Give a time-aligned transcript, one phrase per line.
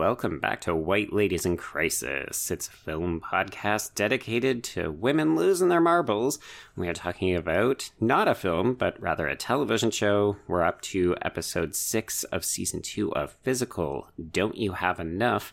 [0.00, 2.50] Welcome back to White Ladies in Crisis.
[2.50, 6.38] It's a film podcast dedicated to women losing their marbles.
[6.74, 10.36] We are talking about not a film, but rather a television show.
[10.48, 14.08] We're up to episode six of season two of Physical.
[14.32, 15.52] Don't You Have Enough?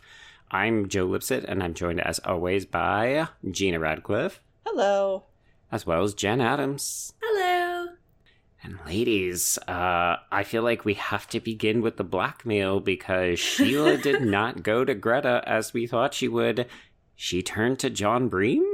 [0.50, 5.24] I'm Joe Lipsett, and I'm joined as always by Gina Radcliffe, Hello.
[5.70, 7.12] as well as Jen Adams.
[7.22, 7.47] Hello.
[8.62, 13.96] And ladies, uh, I feel like we have to begin with the blackmail because Sheila
[13.98, 16.66] did not go to Greta as we thought she would.
[17.14, 18.64] She turned to John Breem?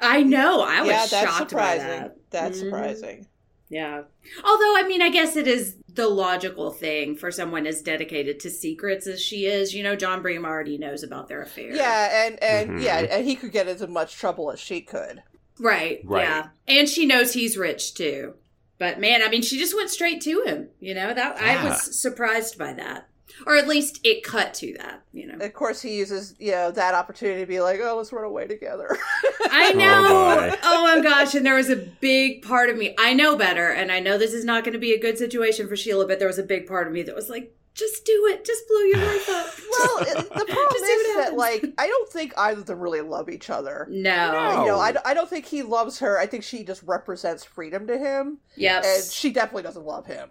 [0.00, 0.62] I know.
[0.62, 1.86] I was yeah, that's shocked by surprising.
[1.88, 2.16] that.
[2.30, 2.64] That's Mhm.
[2.64, 3.26] surprising.
[3.68, 4.02] Yeah.
[4.44, 8.50] Although, I mean, I guess it is the logical thing for someone as dedicated to
[8.50, 9.74] secrets as she is.
[9.74, 11.74] You know, John Breem already knows about their affair.
[11.74, 12.82] Yeah, and and Mhm.
[12.82, 15.22] yeah, and he could get as much trouble as she could.
[15.58, 16.00] Right.
[16.04, 16.22] Right.
[16.22, 16.48] Yeah.
[16.68, 18.34] And she knows he's rich too.
[18.78, 20.68] But man, I mean, she just went straight to him.
[20.80, 23.08] You know that I was surprised by that,
[23.46, 25.02] or at least it cut to that.
[25.12, 25.44] You know.
[25.44, 28.46] Of course, he uses you know that opportunity to be like, "Oh, let's run away
[28.46, 28.96] together."
[29.50, 30.50] I Oh, know.
[30.50, 30.56] boy.
[30.64, 31.34] Oh, my gosh.
[31.34, 32.94] And there was a big part of me.
[32.98, 33.68] I know better.
[33.70, 36.18] And I know this is not going to be a good situation for Sheila, but
[36.18, 38.44] there was a big part of me that was like, just do it.
[38.44, 39.46] Just blow your life up.
[39.70, 43.28] well, the problem Just is that like I don't think either of them really love
[43.28, 43.86] each other.
[43.90, 44.32] No.
[44.32, 44.60] No.
[44.62, 46.18] You know, I, I don't think he loves her.
[46.18, 48.84] I think she just represents freedom to him, Yep.
[48.84, 50.30] and she definitely doesn't love him.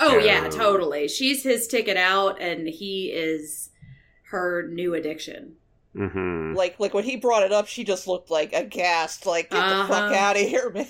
[0.00, 0.50] oh, yeah, No.
[0.50, 1.08] totally.
[1.08, 3.70] She's his ticket out, and he is
[4.30, 5.56] her new addiction.
[5.98, 6.54] Mm-hmm.
[6.54, 9.84] Like like when he brought it up, she just looked like aghast, like get the
[9.88, 10.14] fuck Uh-huh.
[10.14, 10.86] out of here, man.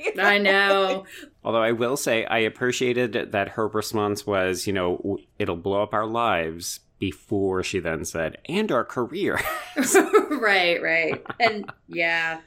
[0.00, 1.04] You I know.
[1.44, 5.94] Although I will say, I appreciated that her response was, you know, it'll blow up
[5.94, 9.40] our lives before she then said, and our career.
[10.30, 11.22] right, right.
[11.40, 12.40] And yeah.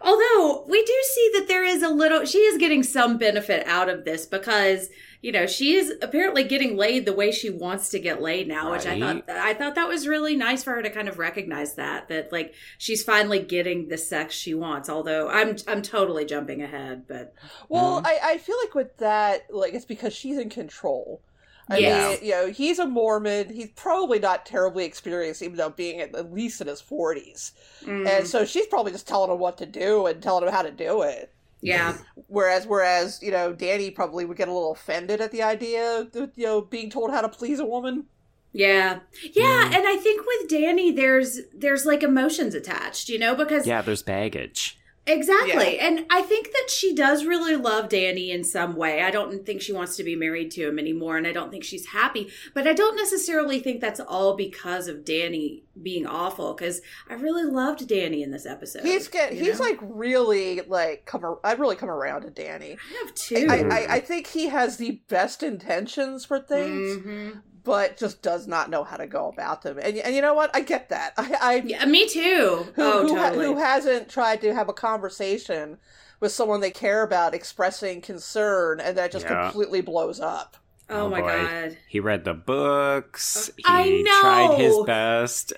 [0.00, 3.88] Although we do see that there is a little, she is getting some benefit out
[3.88, 4.90] of this because,
[5.22, 8.70] you know, she is apparently getting laid the way she wants to get laid now,
[8.70, 11.74] which I thought, I thought that was really nice for her to kind of recognize
[11.74, 14.88] that, that like she's finally getting the sex she wants.
[14.88, 17.34] Although I'm, I'm totally jumping ahead, but
[17.68, 18.06] Well, Mhm.
[18.06, 21.20] I, I feel like with that, like it's because she's in control.
[21.70, 22.08] I Yeah.
[22.10, 23.52] mean, you know, he's a Mormon.
[23.52, 27.52] He's probably not terribly experienced, even though being at, at least in his forties.
[27.84, 30.62] mm, And so she's probably just telling him what to do and telling him how
[30.62, 31.32] to do it.
[31.60, 31.96] yeah.
[32.28, 36.30] Whereas, whereas you know, Danny probably would get a little offended at the idea of
[36.36, 38.06] you know being told how to please a woman.
[38.52, 39.00] Yeah.
[39.34, 39.76] Yeah, Mm.
[39.76, 44.02] and I think with Danny there's there's like emotions attached, you know, because yeah, there's
[44.02, 44.77] baggage.
[45.08, 45.78] Exactly.
[45.78, 49.02] And I think that she does really love Danny in some way.
[49.02, 51.64] I don't think she wants to be married to him anymore and I don't think
[51.64, 56.80] she's happy, but I don't necessarily think that's all because of Danny being awful cuz
[57.08, 58.82] I really loved Danny in this episode.
[58.84, 59.64] He's get he's know?
[59.66, 61.24] like really like come.
[61.24, 62.76] ar- I really come around to Danny.
[62.76, 63.46] I have two.
[63.48, 66.98] I, I I think he has the best intentions for things.
[66.98, 67.42] Mhm.
[67.68, 69.78] But just does not know how to go about them.
[69.80, 70.50] And and you know what?
[70.56, 71.12] I get that.
[71.18, 72.66] I, I Yeah, me too.
[72.74, 73.44] who, oh, who, ha- totally.
[73.46, 75.76] who hasn't tried to have a conversation
[76.20, 79.42] with someone they care about, expressing concern, and that just Yeah.
[79.50, 80.56] completely blows up.
[80.90, 81.28] oh, Oh, my boy.
[81.28, 81.76] god.
[81.86, 83.50] He read the books.
[83.58, 85.52] He I tried his best.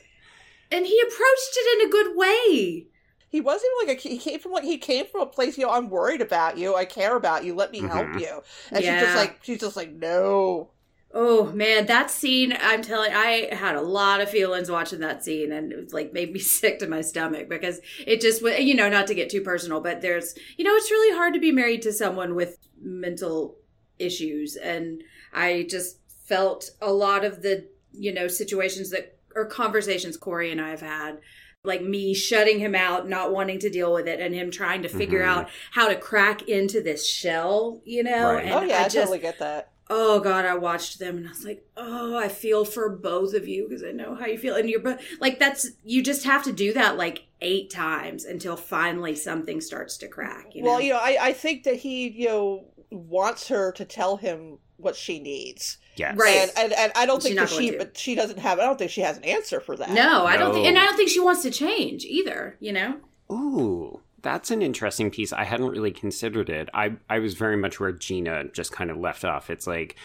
[0.73, 2.87] And he approached it in a good way.
[3.29, 5.57] He wasn't like a, he came from like he came from a place.
[5.57, 6.75] You know, I'm worried about you.
[6.75, 7.55] I care about you.
[7.55, 8.21] Let me help Mhm.
[8.21, 8.43] you.
[8.73, 10.71] And she's just like she's just like no.
[11.13, 12.57] Oh man, that scene!
[12.61, 16.13] I'm telling, I had a lot of feelings watching that scene, and it was like
[16.13, 19.29] made me sick to my stomach because it just, was you know, not to get
[19.29, 22.59] too personal, but there's, you know, it's really hard to be married to someone with
[22.81, 23.57] mental
[23.99, 30.17] issues, and I just felt a lot of the, you know, situations that or conversations
[30.17, 31.19] Corey and I have had.
[31.63, 34.89] Like me shutting him out, not wanting to deal with it, and him trying to
[34.89, 35.27] figure Mhm.
[35.27, 38.33] out how to crack into this shell, you know.
[38.33, 38.45] Right.
[38.47, 39.71] And oh yeah, I, I just, totally get that.
[39.93, 43.47] Oh god i watched them and i was like oh i feel for both of
[43.49, 46.43] you because i know how you feel and you're but like that's you just have
[46.45, 50.81] to do that like eight times until finally something starts to crack you know Well,
[50.81, 54.97] you know, I I think that he you know wants her to tell him what
[54.97, 55.77] she needs.
[55.97, 56.17] Yes.
[56.17, 56.37] Right.
[56.39, 57.79] And, and and I don't She's think that she to.
[57.79, 59.91] but she doesn't have I don't think she has an answer for that.
[59.91, 62.97] no i don't think and i don't think she wants to change either you know
[63.31, 65.33] Ooh, that's an interesting piece.
[65.33, 66.69] I hadn't really considered it.
[66.75, 69.51] I, I was very much where Gina just kind of left off.
[69.51, 69.97] It's like,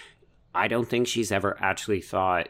[0.54, 2.50] I don't think she's ever actually thought,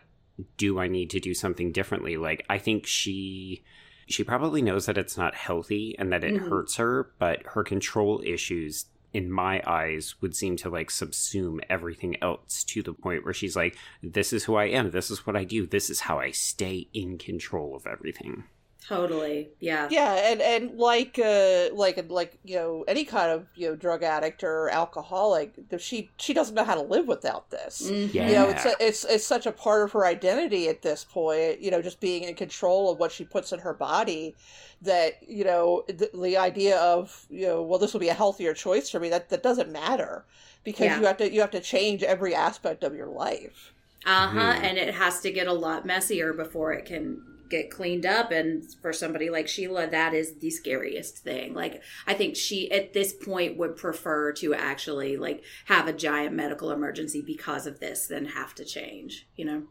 [0.58, 2.18] do I need to do something differently?
[2.18, 3.64] Like, I think she
[4.08, 6.48] she probably knows that it's not healthy and that it Mhm.
[6.50, 12.22] hurts her, but her control issues in my eyes would seem to like subsume everything
[12.22, 15.36] else to the point where she's like this is who I am, this is what
[15.38, 18.44] I do, this is how I stay in control of everything.
[18.88, 19.50] Totally.
[19.60, 19.88] Yeah.
[19.90, 24.04] Yeah, and and like uh like like you know any kind of you know drug
[24.04, 27.82] addict or alcoholic, she she doesn't know how to live without this.
[27.90, 28.14] Mhm.
[28.14, 28.28] Yeah.
[28.28, 31.62] You know, it's a, it's it's such a part of her identity at this point.
[31.62, 34.36] You know, just being in control of what she puts in her body.
[34.84, 38.54] That you know, the, the idea of you know, well, this will be a healthier
[38.54, 39.10] choice for me.
[39.10, 40.26] That that doesn't matter
[40.64, 41.00] because Yeah.
[41.00, 43.74] you have to you have to change every aspect of your life.
[44.06, 44.54] Uh huh.
[44.54, 44.64] Mhm.
[44.64, 48.32] And it has to get a lot messier before it can get cleaned up.
[48.32, 51.54] And for somebody like Sheila, that is the scariest thing.
[51.54, 56.36] Like, I think she at this point would prefer to actually like have a giant
[56.36, 59.64] medical emergency because of this than have to change, you know?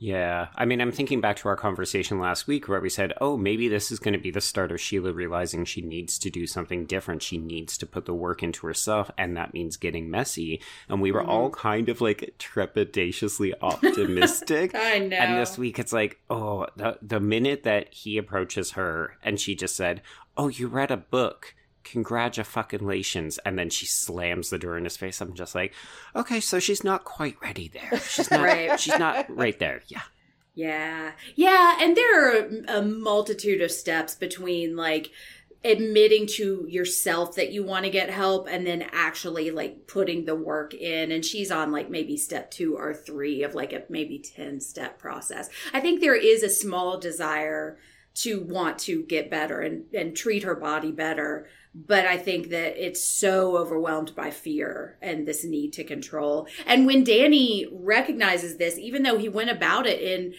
[0.00, 0.48] Yeah.
[0.56, 3.68] I mean, I'm thinking back to our conversation last week where we said, oh, maybe
[3.68, 6.86] this is going to be the start of Sheila realizing she needs to do something
[6.86, 7.22] different.
[7.22, 10.62] She needs to put the work into herself, and that means getting messy.
[10.88, 11.60] And we were all mm-hmm.
[11.60, 14.74] kind of like trepidatiously optimistic.
[14.74, 15.16] I know.
[15.16, 19.54] And this week it's like, oh, the, the minute that he approaches her and she
[19.54, 20.00] just said,
[20.34, 21.54] oh, you read a book.
[21.84, 23.38] Congratulations.
[23.44, 25.20] And then she slams the door in his face.
[25.20, 25.72] I'm just like,
[26.14, 27.98] okay, so she's not quite ready there.
[28.00, 28.78] She's not, Right.
[28.80, 29.82] she's not right there.
[29.88, 30.02] Yeah.
[30.54, 31.12] Yeah.
[31.36, 31.78] Yeah.
[31.80, 35.10] And there are a multitude of steps between like
[35.62, 40.34] admitting to yourself that you want to get help and then actually like putting the
[40.34, 41.12] work in.
[41.12, 44.98] And she's on like maybe step two or three of like a maybe 10 step
[44.98, 45.48] process.
[45.72, 47.78] I think there is a small desire
[48.12, 51.46] to want to get better and, and treat her body better.
[51.74, 56.48] But I think that it's so overwhelmed by fear and this need to control.
[56.66, 60.34] And when Danny recognizes this, even though he went about it in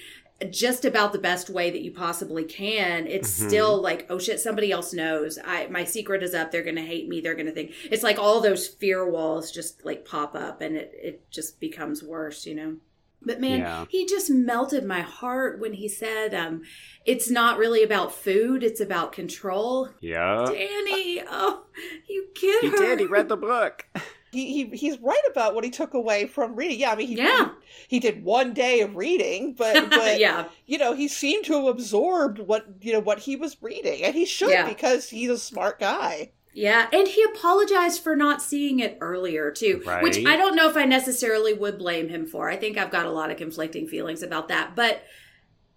[0.50, 3.48] just about the best way that you possibly can, it's Mhm.
[3.48, 5.38] still like, oh shit, somebody else knows.
[5.45, 6.51] I my secret is up.
[6.51, 7.22] They're gonna hate me.
[7.22, 10.92] They're gonna think it's like all those fear walls just like pop up and it,
[11.01, 12.75] it just becomes worse, you know?
[13.23, 13.85] But man, Yeah.
[13.89, 16.63] he just melted my heart when he said, um,
[17.06, 19.89] it's not really about food, it's about control.
[20.00, 20.45] Yeah.
[20.47, 21.65] Danny, oh,
[22.09, 22.77] you get He her.
[22.77, 23.00] did.
[23.00, 23.85] He read the book.
[24.33, 26.79] He, he he's right about what he took away from reading.
[26.79, 27.50] Yeah, I mean, he, Yeah.
[27.89, 31.53] he, he did one day of reading, but but yeah, you know, he seemed to
[31.56, 34.65] have absorbed what you know what he was reading, and he should Yeah.
[34.69, 36.31] because he's a smart guy.
[36.53, 40.75] Yeah, and he apologized for not seeing it earlier too, which I don't know if
[40.77, 42.50] I necessarily would blame him for.
[42.50, 45.03] I think I've got a lot of conflicting feelings about that, but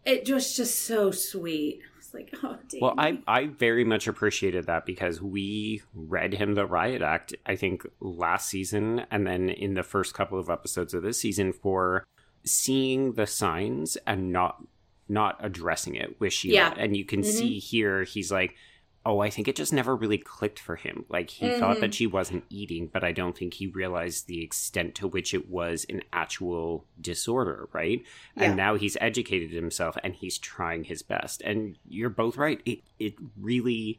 [0.05, 1.81] it was just so sweet.
[1.99, 2.81] It's like, oh, Danny.
[2.82, 7.35] Well, I I very much appreciated that because we read him the riot act.
[7.47, 11.53] I think last season, and then in the first couple of episodes of this season
[11.53, 12.05] for
[12.44, 14.62] seeing the signs and not
[15.09, 16.55] not addressing it with Sheila.
[16.55, 16.75] Yeah.
[16.77, 17.25] And you can Mhm.
[17.27, 18.55] see here he's like,
[19.06, 21.05] oh, I think it just never really clicked for him.
[21.11, 21.81] Like he thought Mhm.
[21.81, 25.51] that she wasn't eating, but I don't think he realized the extent to which it
[25.51, 28.03] was an actual disorder, right?
[28.37, 28.45] Yeah.
[28.45, 31.43] And now he's educated himself and he's trying his best.
[31.43, 32.61] And you're both right.
[32.65, 33.99] It it really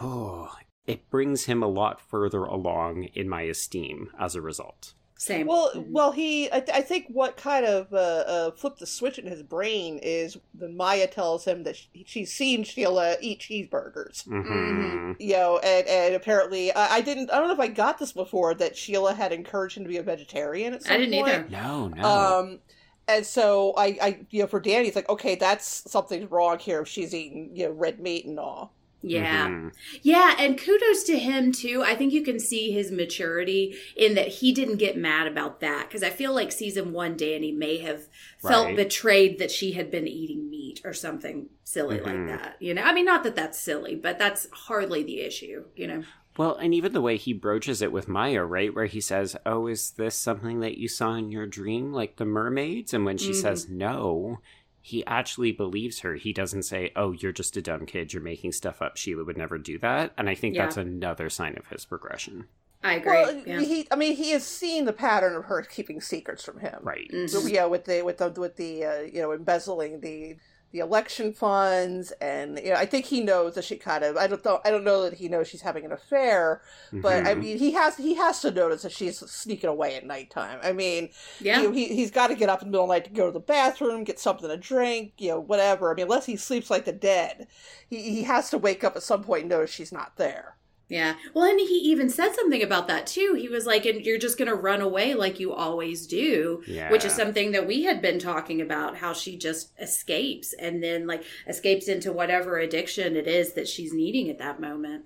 [0.00, 0.54] oh
[0.86, 4.94] it brings him a lot further along in my esteem as a result.
[5.24, 5.46] Same.
[5.46, 5.90] Well, Mhm.
[5.90, 9.42] well, he I, I think what kind of uh, uh, flipped the switch in his
[9.42, 14.24] brain is when Maya tells him that she, she's seen Sheila eat cheeseburgers.
[14.24, 17.30] hmm You know, and, and apparently I, I didn't.
[17.30, 19.96] I don't know if I got this before that Sheila had encouraged him to be
[19.98, 21.34] a vegetarian at some I didn't point.
[21.34, 21.48] either.
[21.50, 22.04] No, no.
[22.04, 22.60] Um,
[23.06, 26.80] and so I, I, you know, for Danny, it's like, okay, that's something's wrong here
[26.80, 28.72] if she's eating, you know, red meat and all.
[29.06, 29.48] Yeah.
[29.48, 29.72] Mhm.
[30.02, 31.82] Yeah, and kudos to him too.
[31.82, 35.88] I think you can see his maturity in that he didn't get mad about that
[35.88, 38.08] because I feel like season one Danny may have
[38.40, 38.76] felt Right.
[38.76, 42.04] betrayed that she had been eating meat or something silly Mhm.
[42.04, 42.56] like that.
[42.60, 45.64] You know, I mean, not that that's silly, but that's hardly the issue.
[45.76, 46.02] You know,
[46.36, 48.74] Well, and even the way he broaches it with Maya, right?
[48.74, 52.24] Where he says, Oh, is this something that you saw in your dream, like the
[52.24, 52.92] mermaids?
[52.92, 53.34] And when she Mhm.
[53.40, 54.38] says no,
[54.86, 56.14] he actually believes her.
[56.16, 58.12] He doesn't say, Oh, you're just a dumb kid.
[58.12, 58.98] You're making stuff up.
[58.98, 60.12] Sheila would never do that.
[60.18, 60.64] And I think Yeah.
[60.66, 62.48] that's another sign of his progression.
[62.82, 63.12] I agree.
[63.12, 63.60] Well, yeah.
[63.60, 66.80] he, I mean, he has seen the pattern of her keeping secrets from him.
[66.82, 67.10] Right.
[67.10, 67.30] Mhm.
[67.30, 70.36] So, yeah, with the with the with the uh, you know embezzling the
[70.74, 74.16] the election funds, and you know, I think he knows that she kind of.
[74.18, 74.60] I don't know.
[74.64, 76.62] I don't know that he knows she's having an affair,
[76.92, 77.40] but I Mhm.
[77.40, 80.58] mean, he has he has to notice that she's sneaking away at nighttime.
[80.62, 81.60] I mean, yeah.
[81.60, 83.10] you know, he he's got to get up in the middle of the night to
[83.10, 85.92] go to the bathroom, get something to drink, you know, whatever.
[85.92, 87.46] I mean, unless he sleeps like the dead,
[87.88, 90.56] he he has to wake up at some point and notice she's not there.
[90.88, 91.14] Yeah.
[91.32, 93.34] Well, and he even said something about that too.
[93.38, 96.90] He was like, and you're just going to run away like you always do, Yeah.
[96.92, 101.06] which is something that we had been talking about how she just escapes and then
[101.06, 105.04] like escapes into whatever addiction it is that she's needing at that moment.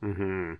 [0.00, 0.54] hmm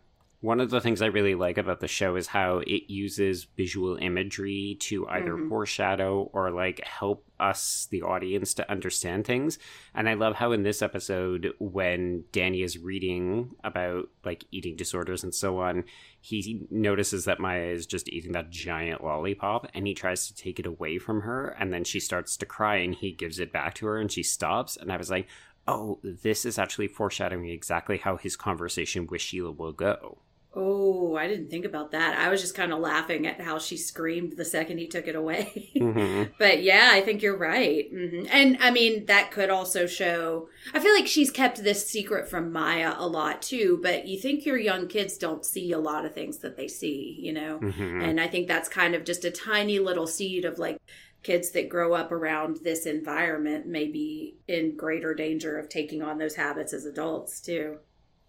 [0.44, 3.96] One of the things I really like about the show is how it uses visual
[3.96, 5.48] imagery to either Mhm.
[5.48, 9.58] foreshadow or like help us, the audience, to understand things.
[9.94, 15.24] And I love how in this episode, when Danny is reading about like eating disorders
[15.24, 15.84] and so on,
[16.20, 20.60] he notices that Maya is just eating that giant lollipop and he tries to take
[20.60, 21.56] it away from her.
[21.58, 24.22] And then she starts to cry and he gives it back to her and she
[24.22, 24.76] stops.
[24.76, 25.26] And I was like,
[25.66, 30.18] oh, this is actually foreshadowing exactly how his conversation with Sheila will go.
[30.56, 32.16] Oh, I didn't think about that.
[32.16, 35.16] I was just kind of laughing at how she screamed the second he took it
[35.16, 35.70] away.
[35.76, 36.30] Mhm.
[36.38, 37.88] But yeah, I think you're right.
[37.90, 40.48] hmm And I mean, that could also show.
[40.72, 44.46] I feel like she's kept this secret from Maya a lot too, but you think
[44.46, 47.58] your young kids don't see a lot of things that they see, you know?
[47.60, 48.02] Mhm.
[48.04, 50.78] And I think that's kind of just a tiny little seed of like
[51.24, 56.18] kids that grow up around this environment may be in greater danger of taking on
[56.18, 57.78] those habits as adults too.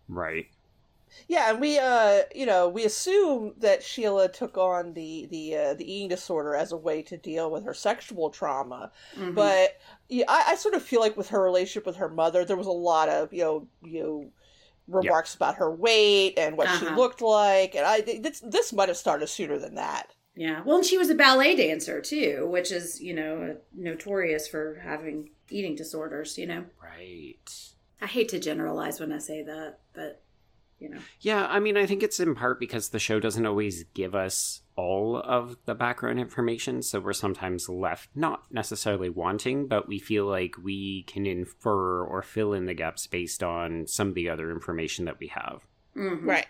[0.08, 0.48] Right.
[1.27, 5.74] Yeah, and we, uh, you know, we assume that Sheila took on the the uh,
[5.75, 8.91] the eating disorder as a way to deal with her sexual trauma.
[9.15, 9.36] Mhm.
[9.36, 9.79] But
[10.10, 12.67] yeah, I, I sort of feel like with her relationship with her mother, there was
[12.67, 14.31] a lot of you know you know
[14.88, 16.95] remarks about her weight and what she Uh-huh.
[16.95, 20.13] looked like, and I this this might have started sooner than that.
[20.36, 20.63] Yeah.
[20.65, 25.29] Well, and she was a ballet dancer too, which is, you know, notorious for having
[25.50, 26.65] eating disorders, you know.
[26.84, 27.38] Right.
[28.01, 30.22] I hate to generalize when I say that, but
[30.79, 31.00] you know.
[31.22, 34.62] Yeah, I mean, I think it's in part because the show doesn't always give us
[34.75, 40.25] all of the background information, so we're sometimes left not necessarily wanting, but we feel
[40.25, 44.51] like we can infer or fill in the gaps based on some of the other
[44.51, 45.65] information that we have.
[45.96, 46.25] Mhm.
[46.25, 46.48] Right.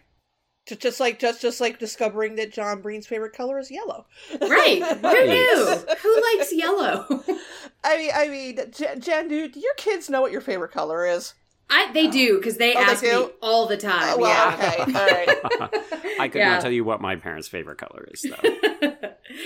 [0.65, 4.08] Just, just like just just like discovering that John Breem's favorite color is yellow.
[4.41, 4.82] Right.
[5.01, 5.86] Who knew?
[6.01, 7.05] Who likes yellow?
[7.84, 11.05] I mean, I mean, Jen, Jen, do, do your kids know what your favorite color
[11.05, 11.36] is?
[11.69, 14.13] I they do because they Oh, they ask me all the time.
[14.15, 14.55] Oh, well, yeah.
[14.55, 15.84] okay, all right.
[16.19, 16.51] I could Yeah.
[16.53, 18.50] not tell you what my parents' favorite color is, though.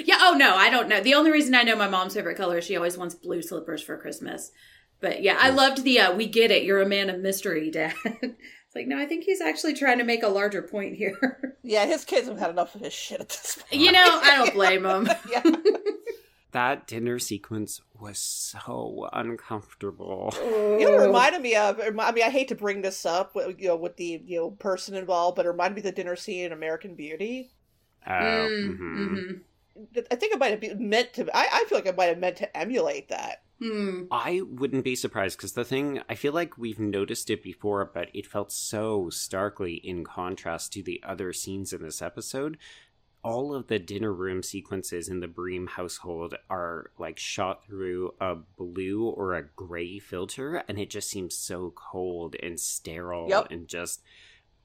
[0.04, 0.18] yeah.
[0.22, 1.02] Oh no, I don't know.
[1.02, 3.82] The only reason I know my mom's favorite color is she always wants blue slippers
[3.82, 4.52] for Christmas.
[5.02, 7.94] But yeah, I loved the uh, "We get it, you're a man of mystery, Dad."
[8.04, 11.56] it's like, no, I think he's actually trying to make a larger point here.
[11.64, 13.82] Yeah, his kids have had enough of his shit at this point.
[13.82, 15.08] you know, I don't blame him.
[15.32, 15.42] yeah.
[16.52, 20.34] That dinner sequence was so uncomfortable.
[20.42, 21.80] You know, it reminded me of.
[21.80, 24.52] I mean, I hate to bring this up, with, you know, with the you know
[24.52, 27.52] person involved, but it reminded me of the dinner scene in American Beauty.
[28.08, 28.98] Oh, Mm, mhm.
[28.98, 29.42] mhm.
[30.12, 31.28] I think it might have been meant to.
[31.36, 33.44] I, I feel like I might have meant to emulate that.
[33.62, 34.04] Hmm.
[34.10, 38.10] I wouldn't be surprised because the thing, I feel like we've noticed it before, but
[38.14, 42.58] it felt so starkly in contrast to the other scenes in this episode.
[43.22, 48.36] All of the dinner room sequences in the Breem household are like shot through a
[48.36, 53.48] blue or a gray filter, and it just seems so cold and sterile Yep.
[53.52, 54.02] and just.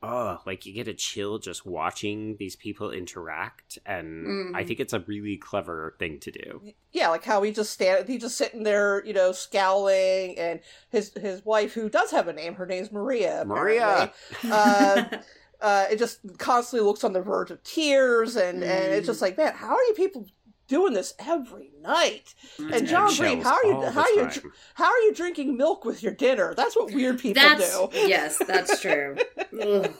[0.06, 4.66] Oh, like you get a chill just watching these people interact, and I Mhm.
[4.66, 6.60] think it's a really clever thing to do.
[6.92, 11.14] Yeah, like how he just stand, he just sitting there, you know, scowling, and his
[11.14, 13.44] his wife, who does have a name, her name's Maria.
[13.46, 14.12] Maria!
[14.44, 15.04] Uh,
[15.60, 19.36] uh, it just constantly looks on the verge of tears, and and it's just like,
[19.36, 20.26] man, how are you people
[20.66, 22.34] doing this every night?
[22.58, 23.80] And John Breem, how are you?
[23.90, 24.28] How are you?
[24.30, 24.52] time.
[24.74, 26.54] How are you drinking milk with your dinner?
[26.54, 27.88] That's what weird people That's do.
[27.92, 29.16] yes, that's true.
[29.60, 29.92] Ugh.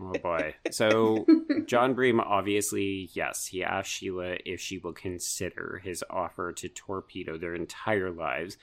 [0.00, 0.54] Oh boy.
[0.70, 1.26] So
[1.66, 7.36] John Breem obviously, yes, he asked Sheila if she will consider his offer to torpedo
[7.36, 8.56] their entire lives,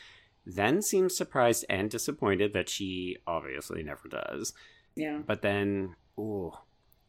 [0.45, 4.53] then seems surprised and disappointed that she obviously never does.
[4.95, 5.19] Yeah.
[5.25, 6.51] But then, ooh,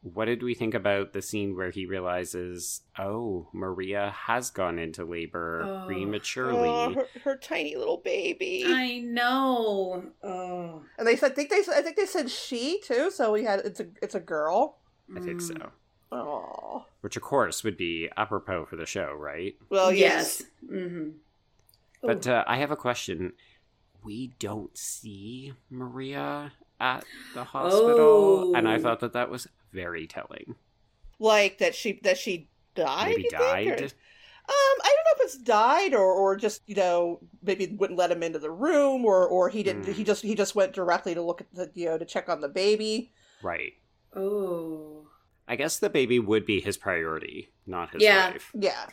[0.03, 5.05] what did we think about the scene where he realizes, oh, Maria has gone into
[5.05, 5.87] labor Oh.
[5.87, 6.69] prematurely?
[6.69, 8.65] Oh, her, her tiny little baby.
[8.67, 10.05] I know.
[10.23, 10.83] Oh.
[10.99, 13.11] And they said, I think they, I think they said she too.
[13.11, 14.79] So we had it's a, it's a girl.
[15.17, 15.55] I think so.
[16.13, 19.57] Oh, Which, of course, would be apropos for the show, right?
[19.71, 20.43] well, yes.
[20.71, 21.11] Mm-hmm.
[22.01, 23.33] But uh, I have a question.
[24.05, 27.05] We don't see Maria at
[27.35, 28.79] the hospital, and I Oh.
[28.83, 30.57] thought that that was very telling.
[31.19, 33.09] like that she that she died.
[33.09, 33.67] Maybe you think, died.
[33.83, 33.85] or-
[34.49, 38.11] Um, I don't know if it's died or or just you know maybe wouldn't let
[38.13, 39.93] him into the room or or he didn't Hmm.
[39.93, 42.41] he just he just went directly to look at the you know to check on
[42.43, 43.13] the baby.
[43.43, 43.73] Right.
[44.15, 45.09] Oh.
[45.49, 48.33] I guess the baby would be his priority, not his Yeah.
[48.33, 48.51] wife.
[48.55, 48.87] Yeah.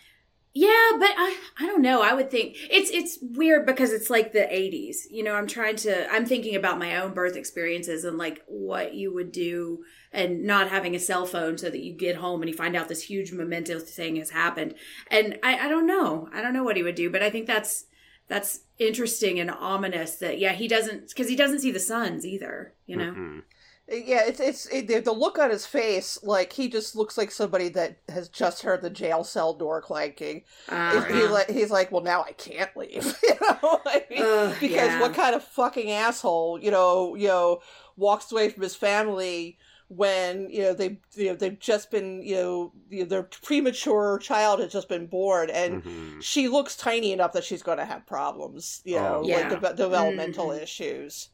[0.55, 2.03] Yeah, but I I don't know.
[2.03, 5.07] I would think it's it's weird because it's like the 80s.
[5.09, 8.93] You know, I'm trying to I'm thinking about my own birth experiences and like what
[8.93, 12.49] you would do and not having a cell phone so that you get home and
[12.51, 14.75] you find out this huge momentous thing has happened.
[15.09, 16.29] And I I don't know.
[16.31, 17.85] I don't know what he would do, but I think that's
[18.27, 22.73] that's interesting and ominous that yeah, he doesn't cuz he doesn't see the sons either,
[22.85, 23.11] you know.
[23.11, 23.41] Mhm.
[23.89, 27.31] Yeah, it's it's it, the- the look on his face, like he just looks like
[27.31, 30.43] somebody that has just heard the jail cell door clanking.
[30.69, 34.23] Uh, He- he like he's like, well, now I can't leave, you know, I mean,
[34.23, 35.01] Ugh, because yeah.
[35.01, 37.59] what kind of fucking asshole, you know, you know,
[37.97, 39.57] walks away from his family
[39.89, 44.17] when you know they you know they've just been you know, you know their premature
[44.19, 45.83] child has just been born and.
[45.83, 46.23] Mhm.
[46.23, 49.27] She looks tiny enough that she's going to have problems, you know, Oh.
[49.27, 50.61] like de- developmental Mhm.
[50.63, 51.29] issues.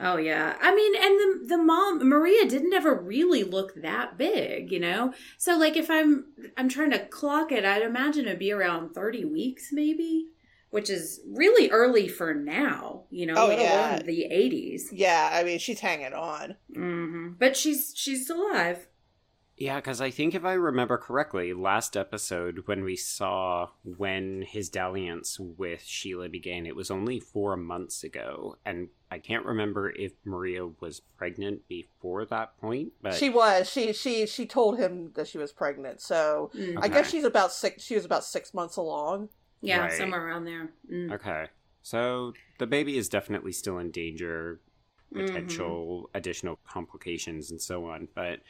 [0.00, 0.56] Oh yeah.
[0.60, 1.18] I mean, and
[1.48, 5.12] the the mom Maria didn't ever really look that big, you know.
[5.38, 9.26] So like if I'm I'm trying to clock it, I'd imagine it'd be around 30
[9.26, 10.28] weeks maybe,
[10.70, 13.96] which is really early for now, you know, Oh, let yeah.
[13.96, 14.84] alone the 80s.
[14.92, 16.56] Yeah, I mean, she's hanging on.
[16.74, 18.88] hmm But she's she's still alive.
[19.56, 24.68] Yeah, because I think if I remember correctly, last episode when we saw when his
[24.70, 30.12] dalliance with Sheila began, it was only four months ago, and I can't remember if
[30.24, 32.92] Maria was pregnant before that point.
[33.02, 33.70] But She was.
[33.70, 36.00] She she she told him that she was pregnant.
[36.00, 36.78] So Mm.
[36.80, 37.82] I guess she's about six.
[37.84, 39.28] She was about six months along.
[39.60, 39.92] Yeah, Right.
[39.92, 40.72] somewhere around there.
[40.90, 41.12] Mm.
[41.12, 41.46] okay,
[41.82, 44.60] so the baby is definitely still in danger,
[45.14, 45.26] Mm-hmm.
[45.26, 48.08] potential additional complications, and so on.
[48.14, 48.40] But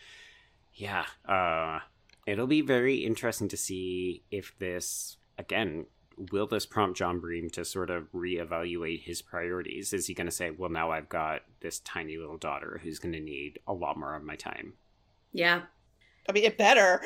[0.74, 1.80] yeah, uh,
[2.26, 5.86] it'll be very interesting to see if this again
[6.30, 9.92] will this prompt John Breem to sort of reevaluate his priorities?
[9.92, 13.14] Is he going to say, "Well, now I've got this tiny little daughter who's going
[13.14, 14.74] to need a lot more of my time"?
[15.32, 15.62] Yeah.
[16.28, 17.00] I mean, it better.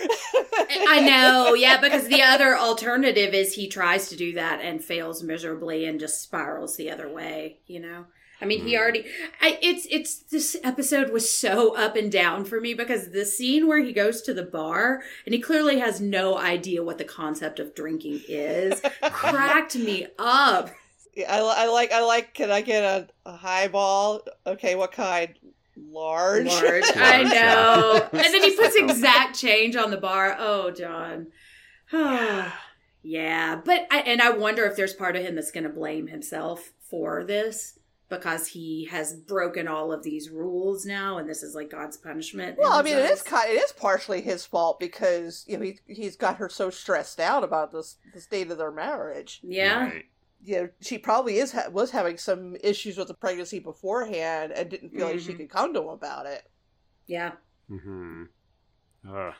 [0.88, 5.23] I know, yeah, because the other alternative is he tries to do that and fails
[5.23, 8.06] miserably and just spirals the other way, you know?
[8.40, 8.81] I mean, he Hmm.
[8.81, 9.05] already
[9.40, 13.66] I it's it's this episode was so up and down for me because the scene
[13.66, 17.59] where he goes to the bar and he clearly has no idea what the concept
[17.59, 20.71] of drinking is cracked me up.
[21.14, 21.93] Yeah, I, I like.
[21.93, 22.35] I like.
[22.35, 24.21] Can I get a, a highball?
[24.47, 25.35] Okay, what kind?
[25.75, 26.47] Large.
[26.47, 26.85] Large.
[26.97, 28.09] I know.
[28.12, 30.37] And then he puts exact change on the bar.
[30.38, 31.29] Oh, John.
[33.03, 36.09] yeah, but I, and I wonder if there's part of him that's going to blame
[36.09, 41.55] himself for this because he has broken all of these rules now, and this is
[41.55, 42.57] like God's punishment.
[42.59, 45.64] Well, I mean, his it is kind, it is partially his fault because you know
[45.64, 49.40] he he's got her so stressed out about this the state of their marriage.
[49.42, 49.85] Yeah.
[49.85, 50.05] Right.
[50.45, 54.69] You know, she probably is ha- was having some issues with the pregnancy beforehand and
[54.71, 55.38] didn't feel like she Mhm.
[55.38, 56.49] could come to him about it.
[57.07, 57.33] Yeah.
[57.69, 58.25] Hmm.
[59.09, 59.35] Ugh.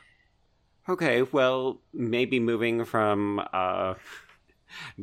[0.89, 3.93] Okay, well, maybe moving from uh,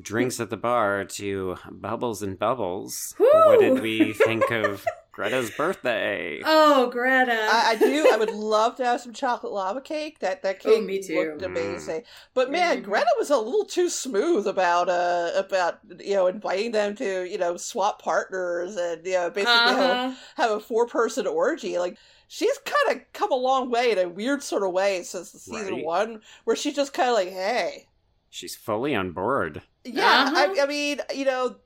[0.01, 3.15] drinks at the bar to bubbles and bubbles.
[3.19, 6.41] What did we think of Greta's birthday?
[6.45, 7.33] Oh, Greta.
[7.51, 8.09] I, I do.
[8.13, 10.19] I would love to have some chocolate lava cake.
[10.19, 11.15] That that cake Oh, me too.
[11.15, 12.03] looked amazing.
[12.35, 12.85] But man, Mhm.
[12.85, 17.39] Greta was a little too smooth about uh about you know inviting them to you
[17.39, 20.15] know swap partners and you know basically have, Uh-huh.
[20.37, 21.79] have a four person orgy.
[21.79, 21.97] Like
[22.27, 25.39] she's kind of come a long way in a weird sort of way since the
[25.39, 25.85] season Right.
[25.85, 27.87] one, where she's just kind of like, hey,
[28.35, 29.63] She's fully on board.
[29.85, 30.25] yeah.
[30.29, 30.55] Uh-huh.
[30.59, 31.57] I, I mean, you know.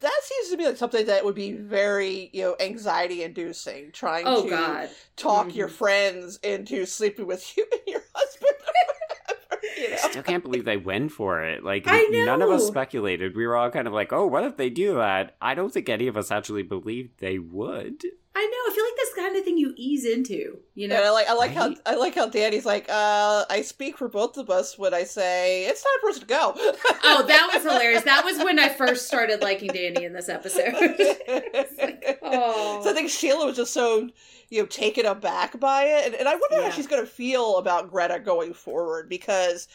[0.00, 3.90] That seems to be like something that would be very, you know, anxiety inducing.
[3.92, 4.90] Trying Oh, to God.
[5.16, 5.72] talk your Mhm.
[5.72, 8.50] friends into sleeping with you and your husband.
[8.52, 9.96] or whatever, you know?
[9.96, 11.64] Still can't believe they went for it.
[11.64, 13.34] Like I none of us speculated.
[13.34, 15.88] We were all kind of like, "Oh, what if they do that?" I don't think
[15.88, 18.02] any of us actually believed they would.
[18.36, 18.72] I know.
[18.72, 20.96] I feel like that's kind of thing you ease into, you know?
[20.96, 24.08] And I like I like how I like how Danny's like, uh, I speak for
[24.08, 26.52] both of us when I say it's time for us to go.
[27.04, 28.02] Oh, that was hilarious.
[28.02, 30.74] That was when I first started liking Danny in this episode.
[32.22, 32.80] oh.
[32.82, 34.08] So I think Sheila was just so
[34.50, 36.64] you know taken aback by it, and, and I wonder Yeah.
[36.64, 39.68] how she's going to feel about Greta going forward because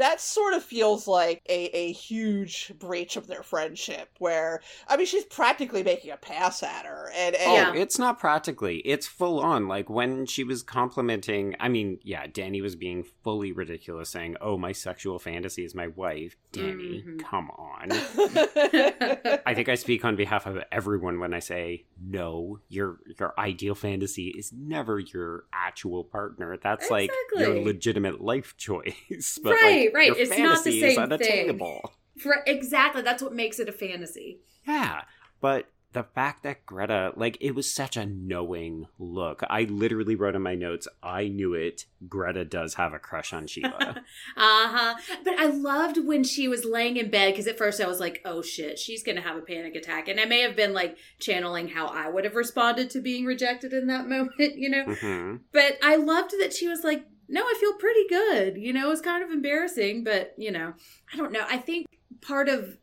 [0.00, 4.10] that sort of feels like a, a huge breach of their friendship.
[4.18, 7.74] Where I mean, she's practically making a pass at her, and, and Oh, Yeah.
[7.82, 8.78] it's not practically.
[8.78, 9.68] It's full on.
[9.68, 14.56] Like when she was complimenting, I mean, yeah, Danny was being fully ridiculous, saying, "Oh,
[14.58, 17.18] my sexual fantasy is my wife." Danny, Mhm.
[17.20, 17.88] come on.
[19.46, 23.74] I think I speak on behalf of everyone when I say, "No, your your ideal
[23.74, 26.56] fantasy is never your actual partner.
[26.62, 30.08] That's like your legitimate life choice." but Right, like, right.
[30.08, 31.92] Your It's not the same unattainable.
[32.18, 33.02] For, exactly.
[33.02, 34.40] That's what makes it a fantasy.
[34.66, 35.02] Yeah,
[35.40, 39.42] but the fact that Greta, like, it was such a knowing look.
[39.50, 41.86] I literally wrote in my notes, I knew it.
[42.08, 43.76] Greta does have a crush on Sheila.
[44.36, 44.94] uh huh.
[45.24, 48.20] But I loved when she was laying in bed because at first I was like,
[48.24, 50.06] oh shit, she's going to have a panic attack.
[50.06, 53.72] And I may have been like channeling how I would have responded to being rejected
[53.72, 54.84] in that moment, you know?
[54.84, 58.56] hmm But I loved that she was like, no, I feel pretty good.
[58.58, 60.74] You know, it was kind of embarrassing, but, you know,
[61.12, 61.46] I don't know.
[61.48, 61.86] I think
[62.20, 62.76] part of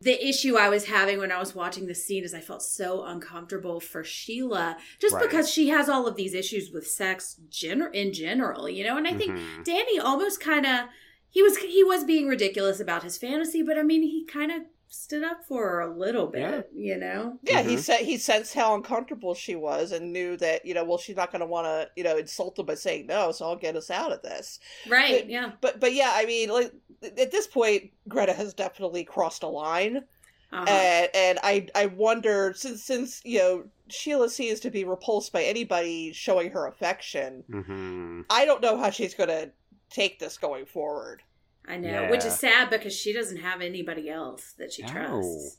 [0.00, 3.02] the issue I was having when I was watching the scene is I felt so
[3.04, 5.22] uncomfortable for Sheila just Right.
[5.28, 8.98] because she has all of these issues with sex gener- in general, you know?
[8.98, 9.64] And I think Mhm.
[9.64, 10.88] Danny almost kind of
[11.30, 14.62] he was he was being ridiculous about his fantasy, but I mean, he kind of
[14.88, 16.94] stood up for her a little bit, Yeah.
[16.94, 17.38] you know?
[17.42, 17.78] Yeah, he Mhm.
[17.80, 21.30] said he sensed how uncomfortable she was and knew that you know, well, she's not
[21.32, 23.90] going to want to you know insult him by saying no, so I'll get us
[23.90, 24.58] out of this.
[24.88, 25.52] Right, But- yeah.
[25.60, 26.72] But but yeah, I mean, like
[27.02, 30.04] at this point, Greta has definitely crossed a line,
[30.52, 30.64] Uh-huh.
[30.68, 35.42] and and I I wonder since since you know Sheila seems to be repulsed by
[35.44, 37.44] anybody showing her affection.
[37.50, 39.50] hmm I don't know how she's going to
[39.90, 41.22] take this going forward.
[41.68, 44.88] I know, which is sad because she doesn't have anybody else that she No.
[44.88, 45.58] trusts.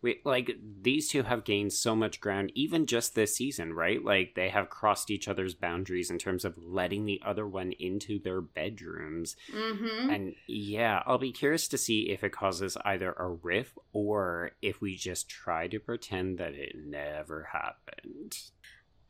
[0.00, 4.04] Wait, like these two have gained so much ground, even just this season, right?
[4.04, 8.20] Like they have crossed each other's boundaries in terms of letting the other one into
[8.20, 9.34] their bedrooms.
[9.52, 10.10] Mm-hmm.
[10.10, 14.80] And yeah, I'll be curious to see if it causes either a riff or if
[14.80, 18.38] we just try to pretend that it never happened.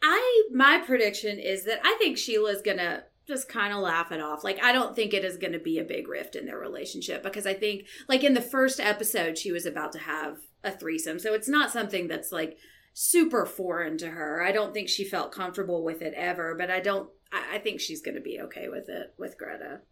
[0.03, 4.43] I my prediction is that I think Sheila's gonna just kind of laugh it off.
[4.43, 7.23] Like I don't think it is going to be a big rift in their relationship
[7.23, 11.19] because I think like in the first episode she was about to have a threesome.
[11.19, 12.57] So it's not something that's like
[12.95, 14.43] super foreign to her.
[14.43, 17.81] I don't think she felt comfortable with it ever, but I don't I, I think
[17.81, 19.83] she's going to be okay with it with Greta.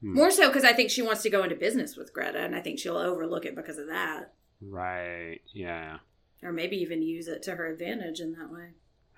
[0.00, 0.14] Hmm.
[0.14, 2.60] More so because I think she wants to go into business with Greta, and I
[2.60, 5.40] think she'll overlook it because of that, Right.
[5.54, 5.98] Yeah.
[6.42, 8.70] or maybe even use it to her advantage in that way.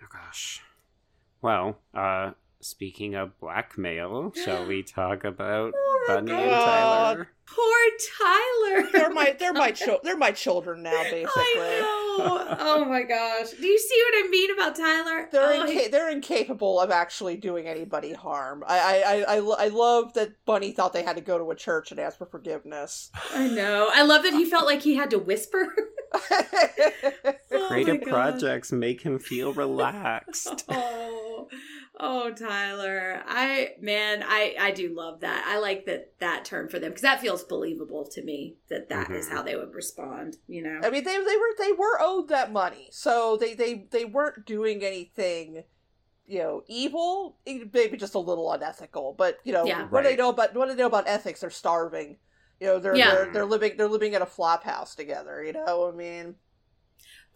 [0.02, 0.62] Oh gosh.
[1.42, 7.28] Well, uh speaking of blackmail, shall we talk about Oh my Bunny and Tyler?
[7.46, 7.76] Poor
[8.18, 8.88] Tyler.
[8.92, 11.30] They're my they're my chil- they're my children now, basically.
[11.36, 12.56] I know.
[12.60, 13.50] Oh my gosh.
[13.52, 15.28] Do you see what I mean about Tyler?
[15.32, 18.64] They're oh, he- inca- they're incapable of actually doing anybody harm.
[18.66, 21.54] I I, I, I, I love that Bunny thought they had to go to a
[21.56, 23.10] church and ask for forgiveness.
[23.34, 23.88] I know.
[23.94, 25.68] I love that he felt like he had to whisper.
[27.50, 30.64] Oh Creative projects make him feel relaxed.
[30.70, 31.48] Oh,
[32.00, 33.22] oh, Tyler.
[33.26, 35.44] I man, I I do love that.
[35.46, 38.56] I like that that term for them because that feels believable to me.
[38.68, 39.32] That that is Mhm.
[39.32, 40.36] how they would respond.
[40.46, 40.80] You know.
[40.82, 44.46] I mean, they they were they were owed that money, so they they they weren't
[44.46, 45.64] doing anything,
[46.26, 47.38] you know, evil.
[47.46, 49.88] Maybe just a little unethical, but you know, Yeah.
[49.88, 51.40] what do they know about what do they know about ethics?
[51.40, 52.18] They're starving.
[52.60, 53.14] You know, they're Yeah.
[53.14, 55.42] they're they're living they're living in a flop house together.
[55.44, 56.36] You know, I mean,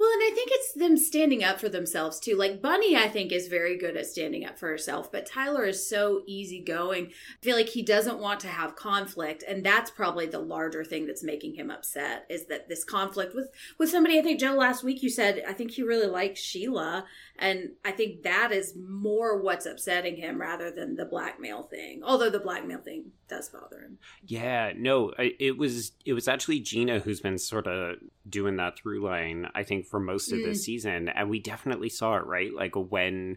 [0.03, 2.35] Well, and I think it's them standing up for themselves too.
[2.35, 5.89] Like Bunny, I think is very good at standing up for herself, but Tyler is
[5.89, 7.07] so easygoing.
[7.07, 11.07] I feel like he doesn't want to have conflict, and that's probably the larger thing
[11.07, 12.27] that's making him upset.
[12.29, 14.19] Is that this conflict with with somebody?
[14.19, 17.05] I think Joe last week you said I think he really likes Sheila,
[17.39, 22.03] and I think that is more what's upsetting him rather than the blackmail thing.
[22.03, 23.99] Although the blackmail thing does bother him.
[24.27, 29.05] Yeah, no, it was it was actually Gina who's been sort of doing that through
[29.05, 29.49] line.
[29.55, 30.45] I think for most of Mm.
[30.45, 32.53] this season, and we definitely saw it right.
[32.53, 33.37] Like when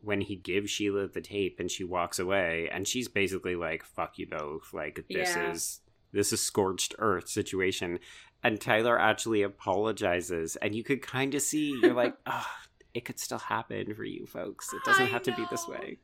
[0.00, 4.18] when he gives Sheila the tape and she walks away, and she's basically like, "Fuck
[4.18, 5.50] you both." Like this Yeah.
[5.50, 5.80] is
[6.12, 7.98] this is scorched earth situation,
[8.44, 12.56] and Tyler actually apologizes, and you could kind of see you're like, "Ah,
[12.94, 14.72] it could still happen for you folks.
[14.72, 15.98] It doesn't I have to be this way."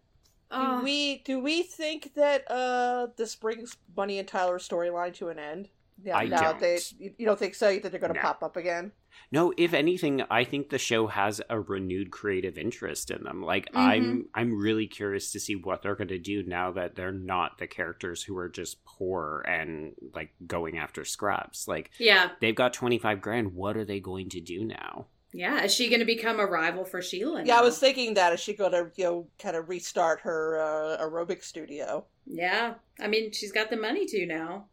[0.51, 5.29] Oh, do we do we think that uh this brings Bunny and Tyler's storyline to
[5.29, 5.69] an end?
[6.05, 6.61] Yeah, I now don't.
[6.61, 7.69] they you you don't think so?
[7.69, 8.23] You think they're going to No.
[8.27, 8.93] pop up again?
[9.31, 13.43] No, if anything, I think the show has a renewed creative interest in them.
[13.43, 13.79] Like Mm-hmm.
[13.79, 17.59] I'm I'm really curious to see what they're going to do now that they're not
[17.59, 21.69] the characters who are just poor and like going after scraps.
[21.69, 25.07] Like yeah, they've got 25 grand, what are they going to do now?
[25.35, 25.62] yeah.
[25.65, 27.43] Is she going to become a rival for Sheila?
[27.45, 30.59] Yeah, I was thinking that is she going to you know kind of restart her
[30.61, 32.05] uh, aerobic studio?
[32.27, 34.67] Yeah, I mean, she's got the money to now.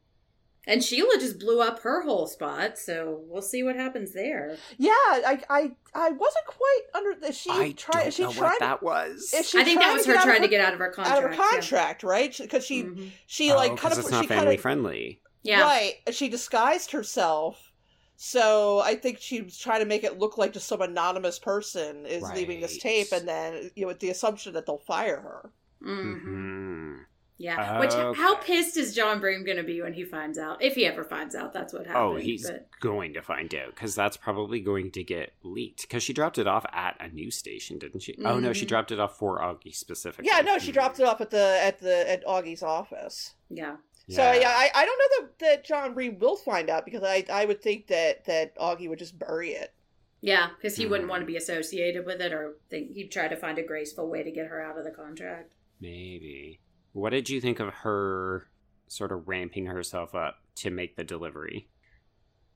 [0.67, 4.57] And Sheila just blew up her whole spot, so we'll see what happens there.
[4.77, 7.25] Yeah, I I I wasn't quite under.
[7.25, 7.99] Is she I trying?
[8.03, 8.43] don't Is she know trying?
[8.51, 9.33] what that was.
[9.35, 10.89] I think that was her get out of trying her- to get out of her
[10.91, 11.17] contract.
[11.17, 11.49] out of her yeah.
[11.51, 12.37] contract, right?
[12.37, 13.09] Because she Mhm.
[13.25, 15.21] she oh, like kind 'cause of it's she not kind family of friendly.
[15.41, 15.61] Yeah.
[15.61, 15.93] right.
[16.11, 17.71] She disguised herself.
[18.17, 22.05] So I think she was trying to make it look like just some anonymous person
[22.05, 25.51] is leaving this tape, and then you know with the assumption that they'll fire her.
[25.81, 26.95] hmm hmm
[27.41, 27.79] Yeah.
[27.79, 30.61] Which how pissed is John Breem going to be when he finds out?
[30.61, 32.03] If he ever finds out, that's what happened.
[32.03, 35.83] Oh, he's but- going to find out because that's probably going to get leaked.
[35.83, 38.15] Because she dropped it off at a news station, didn't she?
[38.25, 38.69] Oh no, she Mhm.
[38.69, 40.29] dropped it off for Augie specifically.
[40.29, 40.73] Yeah, no, she Hmm.
[40.73, 43.35] dropped it off at the at the at Augie's office.
[43.49, 43.77] yeah.
[44.09, 47.23] So yeah, I, I don't know that, that John Breem will find out because I
[47.31, 49.71] I would think that that Augie would just bury it.
[50.19, 51.11] Yeah, because he wouldn't Hmm.
[51.11, 54.23] want to be associated with it, or think he'd try to find a graceful way
[54.23, 55.53] to get her out of the contract.
[55.81, 56.59] maybe.
[56.93, 58.47] What did you think of her
[58.87, 61.67] sort of ramping herself up to make the delivery?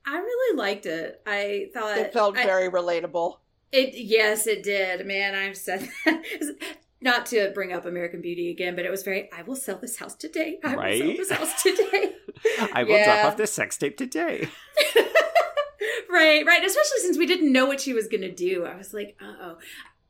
[0.05, 1.21] I really liked it.
[1.25, 3.37] I thought It felt I- very relatable.
[3.71, 5.05] It yes, it did.
[5.07, 6.23] Man, I've said that.
[7.01, 9.29] Not to bring up American Beauty again, but it was very.
[9.33, 10.59] I will sell this house today.
[10.63, 10.99] I will Right?
[10.99, 12.15] sell this house today.
[12.73, 14.47] I will drop off this sex tape today.
[16.09, 16.63] right, right.
[16.63, 18.65] Especially since we didn't know what she was going to do.
[18.65, 19.57] I was like, uh oh.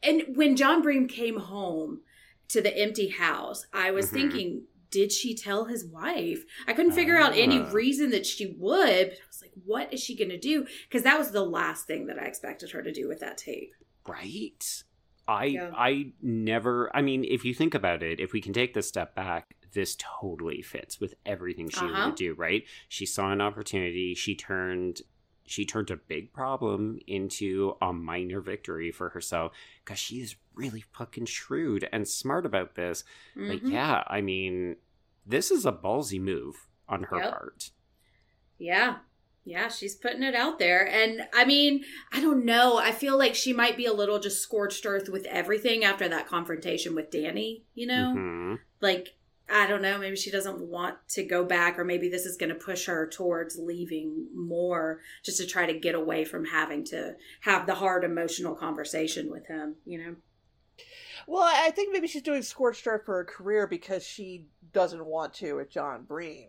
[0.03, 2.01] And when John Breem came home
[2.49, 4.13] to the empty house, I was Mhm.
[4.13, 6.43] thinking, did she tell his wife?
[6.67, 7.71] I couldn't figure out any Ah.
[7.71, 10.67] reason that she would, but I was like, what is she going to do?
[10.88, 13.71] Because that was the last thing that I expected her to do with that tape.
[14.08, 14.84] Right.
[15.27, 15.71] I Yeah.
[15.73, 19.15] I never I mean, if you think about it, if we can take this step
[19.15, 22.10] back, this totally fits with everything she Uh-huh.
[22.10, 22.63] would do, right?
[22.89, 25.01] She saw an opportunity, she turned
[25.45, 29.51] she turned a big problem into a minor victory for herself
[29.84, 33.03] because she is really fucking shrewd and smart about this.
[33.36, 33.71] But Mhm.
[33.71, 34.77] yeah, I mean,
[35.25, 37.29] this is a ballsy move on her Yep.
[37.32, 37.71] part.
[38.58, 38.99] Yeah.
[39.45, 40.88] Yeah, she's putting it out there.
[40.88, 42.77] And I mean, I don't know.
[42.77, 46.27] I feel like she might be a little just scorched earth with everything after that
[46.27, 48.13] confrontation with Danny, you know?
[48.15, 48.60] Mhm.
[48.79, 49.15] Like,
[49.53, 49.99] I don't know.
[49.99, 53.07] Maybe she doesn't want to go back, or maybe this is going to push her
[53.07, 58.03] towards leaving more just to try to get away from having to have the hard
[58.03, 60.15] emotional conversation with him, you know?
[61.27, 65.05] Well, I I think maybe she's doing scorched earth for her career because she doesn't
[65.05, 66.47] want to with John Breem.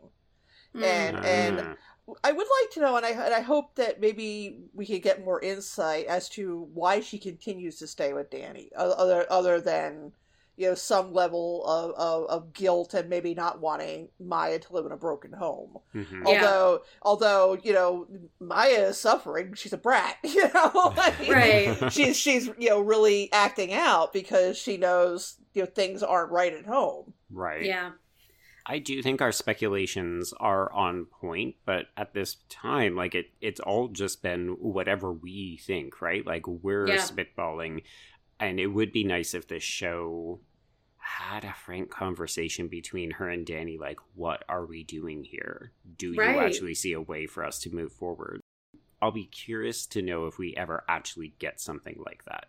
[0.74, 1.76] And- and- Ah.
[2.22, 5.24] I would like to know, and I and I hope that maybe we could get
[5.24, 10.12] more insight as to why she continues to stay with Danny, other other than
[10.56, 14.86] you know some level of, of, of guilt and maybe not wanting Maya to live
[14.86, 15.78] in a broken home.
[15.94, 16.22] Mhm.
[16.26, 16.40] Yeah.
[16.44, 18.06] Although although you know
[18.40, 20.16] Maya is suffering, she's a brat.
[20.24, 21.92] You know, I mean, Right.
[21.92, 26.52] she's she's you know really acting out because she knows you know things aren't right
[26.52, 27.14] at home.
[27.30, 27.64] Right.
[27.64, 27.90] Yeah.
[28.66, 33.60] I do think our speculations are on point, but at this time, like it, it's
[33.60, 36.26] all just been whatever we think, right?
[36.26, 36.96] Like we're Yeah.
[36.96, 37.82] spitballing,
[38.44, 40.40] and it would be nice if this show
[40.96, 43.76] had a frank conversation between her and Danny.
[43.78, 45.72] Like, what are we doing here?
[45.98, 46.38] Do you Right.
[46.46, 48.40] actually see a way for us to move forward?
[49.02, 52.48] I'll be curious to know if we ever actually get something like that.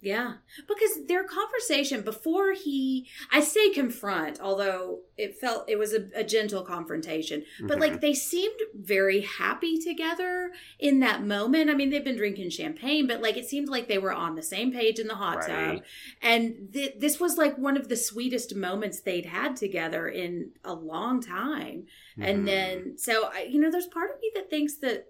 [0.00, 0.34] Yeah,
[0.68, 6.22] because their conversation before he, I say confront, although it felt it was a, a
[6.22, 7.80] gentle confrontation, but Mhm.
[7.80, 11.68] like they seemed very happy together in that moment.
[11.68, 14.42] I mean, they've been drinking champagne, but like it seemed like they were on the
[14.42, 15.82] same page in the hot tub.
[16.22, 20.74] And th- this was like one of the sweetest moments they'd had together in a
[20.74, 21.86] long time.
[22.16, 22.24] Mhm.
[22.24, 25.06] And then, so I, you know, there's part of me that thinks that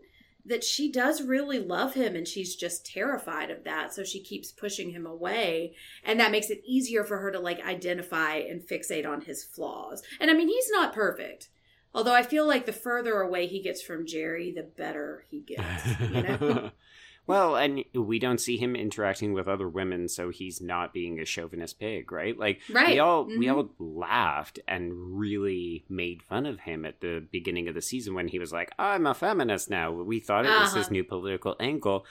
[0.49, 3.93] that she does really love him and she's just terrified of that.
[3.95, 5.75] So she keeps pushing him away.
[6.03, 10.03] And that makes it easier for her to like identify and fixate on his flaws.
[10.21, 11.49] And i mean he's not perfect.
[11.95, 16.01] Although i feel like the further away he gets from jerry the better he gets
[16.01, 16.71] you know
[17.29, 21.25] well, and we don't see him interacting with other women, so he's not being a
[21.25, 22.37] chauvinist pig, right?
[22.37, 22.89] Like Right.
[22.95, 23.55] we all we Mhm.
[23.55, 28.29] all laughed and really made fun of him at the beginning of the season when
[28.29, 30.93] he was like, "I'm a feminist now." We thought it was his Uh-huh.
[30.95, 32.05] new political angle.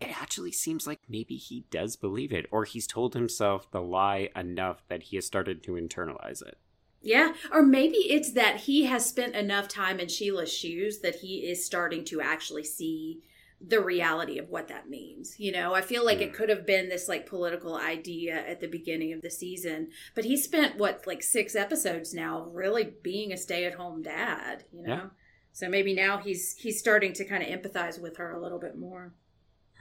[0.00, 4.30] It actually seems like maybe he does believe it, or he's told himself the lie
[4.36, 6.58] enough that he has started to internalize it.
[7.00, 11.48] Yeah, or maybe it's that he has spent enough time in Sheila's shoes that he
[11.48, 13.22] is starting to actually see
[13.60, 15.38] the reality of what that means.
[15.38, 16.34] You know, I feel like it Mm.
[16.34, 20.36] could have been this like political idea at the beginning of the season, but he
[20.36, 24.94] spent what like 6 episodes now really being a stay-at-home dad, you know.
[24.94, 25.08] Yeah.
[25.52, 28.76] So maybe now he's he's starting to kind of empathize with her a little bit
[28.78, 29.14] more.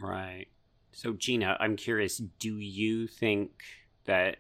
[0.01, 0.47] Right.
[0.91, 3.61] So, Gina, I'm curious do you think
[4.05, 4.37] that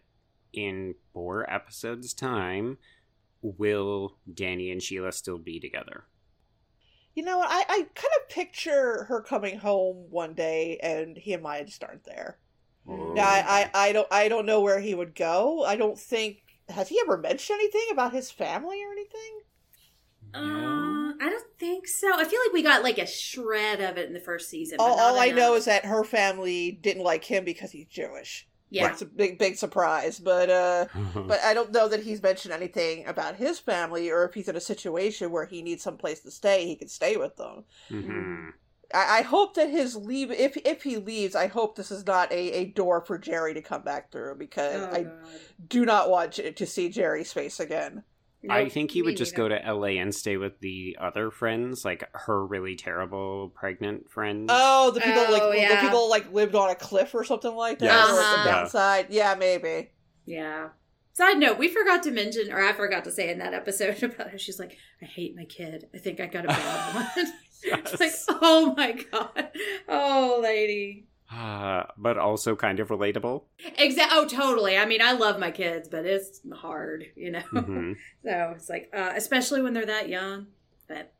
[0.51, 2.79] in four episodes' time,
[3.43, 6.05] will Danny and Sheila still be together?
[7.17, 7.49] You know what?
[7.49, 11.83] I, I kind of picture her coming home one day and he and Maya just
[11.83, 12.37] aren't there.
[12.87, 13.13] Oh.
[13.13, 15.63] Now I, I, I don't I don't know where he would go.
[15.65, 19.39] I don't think has he ever mentioned anything about his family or anything?
[20.31, 22.07] Uh, I don't think so.
[22.13, 24.77] I feel like we got like a shred of it in the first season.
[24.79, 28.46] All, all I know is that her family didn't like him because he's Jewish.
[28.69, 28.91] Yeah.
[28.91, 30.19] It's a big, big surprise.
[30.19, 34.33] But uh, but I don't know that he's mentioned anything about his family, or if
[34.33, 37.35] he's in a situation where he needs some place to stay, he can stay with
[37.37, 37.63] them.
[37.89, 38.49] Mhm.
[38.93, 42.31] I, I hope that his leave, if if he leaves, I hope this is not
[42.31, 45.13] a, a door for Jerry to come back through because Oh, I God.
[45.67, 48.03] do not want to to see Jerry's face again.
[48.49, 49.49] I think he would just neither.
[49.49, 54.47] go to LA and stay with the other friends, like her really terrible pregnant friends.
[54.49, 57.79] Oh, the people like Oh, the people like lived on a cliff or something like
[57.79, 58.09] that, Yes.
[58.09, 58.43] or Uh-huh.
[58.43, 58.55] the Yeah.
[58.55, 59.05] downside.
[59.09, 59.91] Yeah, maybe.
[60.25, 60.69] Yeah.
[61.13, 64.29] Side note, we forgot to mention, or I forgot to say in that episode about
[64.31, 65.87] how she's like, I hate my kid.
[65.93, 67.27] I think I got a bad one.
[67.63, 69.49] It's like, oh my God.
[69.89, 71.07] Oh, lady.
[71.31, 73.43] Uh, but also kind of relatable.
[73.77, 74.11] Exact.
[74.13, 74.77] Oh, totally.
[74.77, 77.43] I mean, I love my kids, but it's hard, you know?
[77.53, 77.95] Mhm.
[78.23, 80.47] So it's like, uh, especially when they're that young.
[80.87, 81.13] But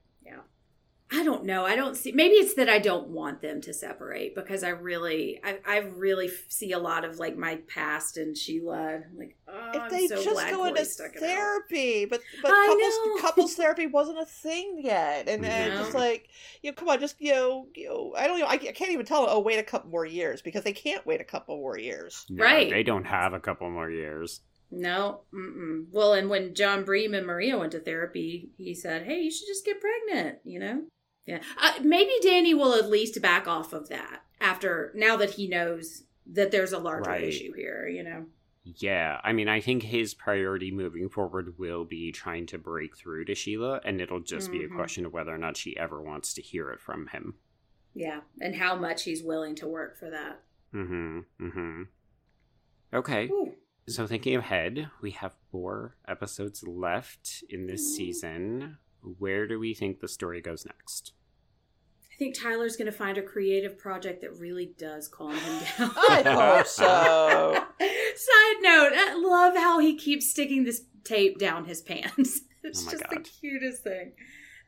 [1.10, 1.66] I don't know.
[1.66, 2.12] I don't see.
[2.12, 6.30] Maybe it's that I don't want them to separate because I really, I, I really
[6.50, 8.96] see a lot of like my past and Sheila.
[8.96, 12.20] And I'm like, oh, if I'm they so just glad go into stuck therapy, but
[12.42, 13.22] but I couples know.
[13.22, 15.52] couples therapy wasn't a thing yet, and, mm-hmm.
[15.52, 15.80] and No.
[15.82, 16.28] just like
[16.62, 18.92] you know, come on, just you know, you know, I don't know, I, I can't
[18.92, 19.26] even tell.
[19.30, 22.26] Oh, wait a couple more years because they can't wait a couple more years.
[22.30, 22.70] No, Right.
[22.70, 24.42] They don't have a couple more years.
[24.72, 25.22] No.
[25.34, 25.86] Mm-mm.
[25.92, 29.48] Well, and when John Breem and Maria went to therapy, he said, "Hey, you should
[29.48, 30.82] just get pregnant." You know.
[31.28, 31.42] Yeah.
[31.62, 36.04] Uh, maybe Danny will at least back off of that after now that he knows
[36.26, 37.24] that there's a larger Right.
[37.26, 37.88] issue here.
[37.88, 38.26] You know.
[38.64, 43.24] Yeah, I mean, I think his priority moving forward will be trying to break through
[43.26, 44.76] to Sheila, and it'll just be a Mhm.
[44.76, 47.36] question of whether or not she ever wants to hear it from him.
[47.94, 50.44] Yeah, and how much he's willing to work for that.
[50.74, 51.20] Mm-hmm.
[51.40, 51.84] Mm-hmm.
[52.94, 53.30] Okay.
[53.30, 53.56] Ooh.
[53.88, 58.78] So thinking ahead, we have four episodes left in this season.
[59.02, 61.14] Where do we think the story goes next?
[62.18, 65.92] I think Tyler's going to find a creative project that really does calm him down.
[66.10, 67.54] I hope so.
[67.80, 72.42] Side note, I love how he keeps sticking this tape down his pants.
[72.64, 74.12] It's Oh my just the cutest thing.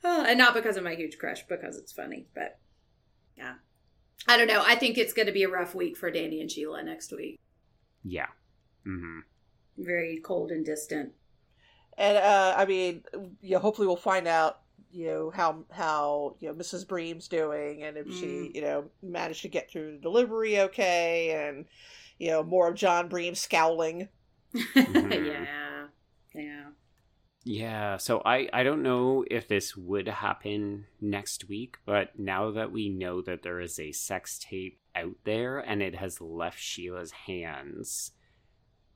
[0.05, 2.27] Oh, and not because of my huge crush, because it's funny.
[2.33, 2.59] But
[3.35, 3.55] yeah.
[4.25, 4.63] I don't know.
[4.65, 7.41] I think it's going to be a rough week for Danny and Sheila next week.
[8.05, 8.27] Yeah.
[8.87, 9.19] Mm-hmm.
[9.79, 11.11] Very cold and distant.
[11.97, 13.03] And uh, I mean,
[13.41, 16.87] you know, hopefully we'll find out, you know, how how you know Mrs.
[16.87, 18.13] Breem's doing, and if Mm.
[18.19, 21.65] she, you know, managed to get through the delivery okay, and
[22.17, 24.09] you know, more of John Breem scowling.
[24.75, 25.25] Mhm.
[25.25, 25.87] yeah.
[26.33, 26.65] Yeah.
[27.45, 32.71] Yeah, so I I don't know if this would happen next week, but now that
[32.71, 37.11] we know that there is a sex tape out there and it has left Sheila's
[37.11, 38.11] hands,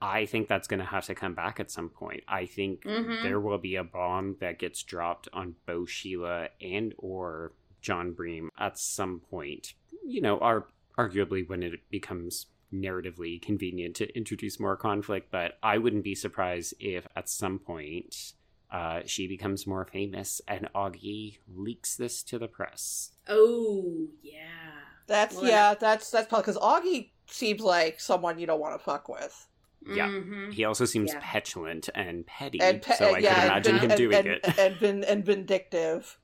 [0.04, 2.24] I think that's going to have to come back at some point.
[2.28, 3.22] I think Mhm.
[3.24, 8.50] there will be a bomb that gets dropped on both Sheila and or John Breem
[8.58, 9.74] at some point.
[10.06, 15.78] You know, are arguably when it becomes narratively convenient to introduce more conflict, but I
[15.78, 18.34] wouldn't be surprised if at some point
[18.72, 23.12] uh, she becomes more famous and Augie leaks this to the press.
[23.28, 24.72] Oh, yeah.
[25.06, 28.84] That's Well, yeah, that's that's probably because Augie seems like someone you don't want to
[28.84, 29.48] fuck with,
[29.88, 30.08] Yeah.
[30.08, 30.54] Mhm.
[30.54, 31.20] He also seems Yeah.
[31.22, 34.40] petulant and petty, and pe- so I yeah, could imagine vin- him doing and, it.
[34.60, 36.18] and, vin- and vindictive.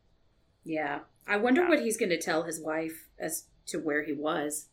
[0.63, 0.99] Yeah.
[1.27, 1.69] I wonder Yeah.
[1.69, 4.67] what he's going to tell his wife as to where he was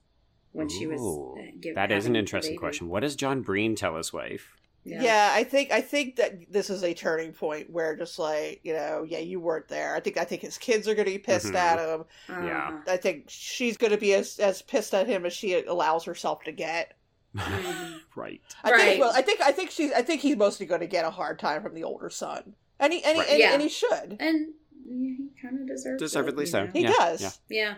[0.53, 2.88] when she was uh, give, that is an interesting question.
[2.88, 4.57] What does John Breem tell his wife?
[4.85, 5.31] Yeah.
[5.35, 9.05] I think I think that this is a turning point where just like you know,
[9.07, 9.96] yeah, you weren't there.
[9.96, 11.57] I think I think his kids are going to be pissed Mhm.
[11.57, 12.05] at him.
[12.29, 12.68] Yeah.
[12.68, 12.79] Uh-huh.
[12.92, 16.44] I think she's going to be as as pissed at him as she allows herself
[16.44, 16.94] to get.
[18.16, 18.40] Right.
[18.64, 18.81] I Right.
[18.81, 21.11] think well, I think I think she's I think he's mostly going to get a
[21.11, 23.29] hard time from the older son, and he and he, Right.
[23.31, 23.53] and, Yeah.
[23.53, 24.16] and he should.
[24.18, 24.55] And
[24.88, 26.64] he kind of deserves Deservedly it, you so.
[26.64, 26.70] know?
[26.72, 27.20] He Yeah, does.
[27.20, 27.31] yeah.
[27.49, 27.75] Yeah.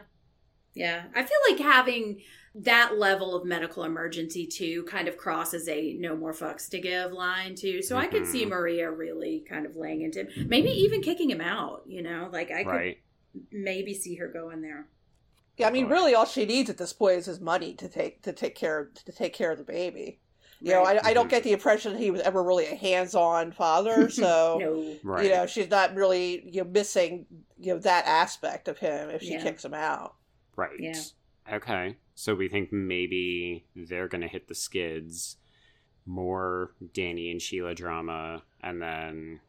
[0.74, 1.02] Yeah.
[1.14, 2.20] I feel like having
[2.54, 7.12] that level of medical emergency too kind of crosses a no more fucks to give
[7.12, 7.82] line too.
[7.82, 8.48] So I could see Mhm.
[8.50, 10.48] Maria really kind of laying into him.
[10.48, 12.28] Maybe even kicking him out, you know?
[12.32, 12.98] Like I could Right.
[13.50, 14.88] maybe see her going there.
[15.58, 15.90] Yeah, I mean, Boy.
[15.92, 18.90] really, all she needs at this point is his money to take to take care
[19.04, 20.20] to take care of the baby.
[20.60, 21.50] You know, I, I don't get mm-hmm.
[21.50, 24.96] the impression that he was ever really a hands-on father, so no.
[25.04, 25.24] Right.
[25.24, 27.26] you know she's not really you know missing
[27.58, 29.42] you know that aspect of him if she Yeah.
[29.42, 30.14] kicks him out.
[30.56, 30.78] Right.
[30.78, 31.00] Yeah.
[31.52, 31.96] Okay.
[32.14, 35.36] So we think maybe they're going to hit the skids.
[36.06, 39.40] More Danny and Sheila drama, and then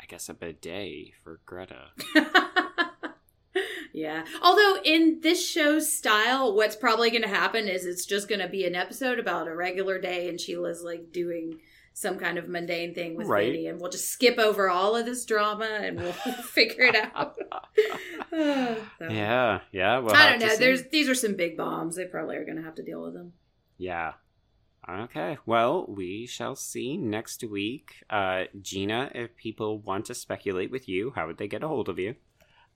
[0.00, 1.88] I guess a bidet for Greta.
[3.98, 4.24] yeah.
[4.42, 8.48] Although in this show's style, what's probably going to happen is it's just going to
[8.48, 11.58] be an episode about a regular day, and Sheila's like doing
[11.94, 13.50] some kind of mundane thing with Right.
[13.50, 17.36] Vinny, and we'll just skip over all of this drama and we'll figure it out.
[18.98, 19.60] So, yeah.
[19.72, 19.98] Yeah.
[19.98, 20.52] We'll I don't to know.
[20.52, 20.58] see.
[20.58, 21.96] There's these are some big bombs.
[21.96, 23.32] They probably are going to have to deal with them.
[23.78, 24.12] Yeah.
[24.88, 27.96] Okay, well, we shall see next week.
[28.08, 31.88] Uh, Gina, if people want to speculate with you, how would they get a hold
[31.90, 32.14] of you?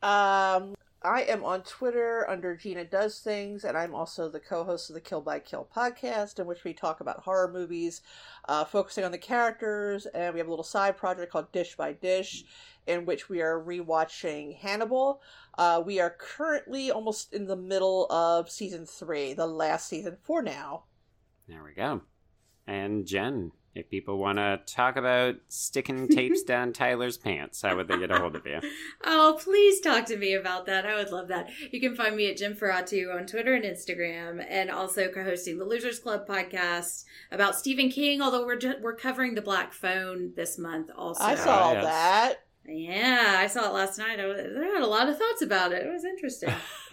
[0.03, 0.75] Um,
[1.05, 4.95] I am on Twitter under Gina Does Things, and I'm also the co host of
[4.95, 8.03] the Kill by Kill podcast, in which we talk about horror movies,
[8.49, 10.07] uh, focusing on the characters.
[10.07, 12.45] And we have a little side project called Dish by Dish,
[12.87, 15.21] in which we are rewatching Hannibal.
[15.59, 20.43] Uh, we are currently almost in the middle of season three, the last season for
[20.43, 20.85] now.
[21.49, 22.03] There we go.
[22.67, 27.89] And Jen, if people want to talk about sticking tapes down Tyler's pants, how would
[27.89, 28.61] they get a hold of you?
[29.05, 30.87] Oh, please talk to me about that.
[30.87, 31.51] I would love that.
[31.73, 35.99] You can find me at Jennferatu on Twitter and Instagram, and also co-hosting the Losers
[35.99, 38.23] Club podcast about Stephen King.
[38.23, 41.23] Although we're ju- we're covering the Black Phone this month, also.
[41.25, 41.85] I saw Oh, yes.
[41.85, 42.35] that.
[42.67, 44.21] Yeah, I saw it last night.
[44.21, 45.85] I, was, I had a lot of thoughts about it.
[45.85, 46.55] It was interesting.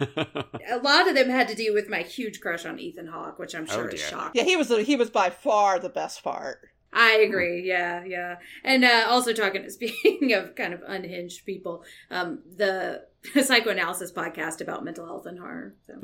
[0.68, 3.54] a lot of them had to do with my huge crush on Ethan Hawke, which
[3.54, 4.32] I'm Oh, sure is shocking.
[4.40, 6.68] Yeah, he was he was by far the best part.
[6.92, 7.66] I agree.
[7.68, 8.36] Yeah, yeah.
[8.64, 13.06] And uh, also talking, speaking of kind of unhinged people, um, the
[13.42, 15.74] psychoanalysis podcast about mental health and horror.
[15.86, 16.00] So.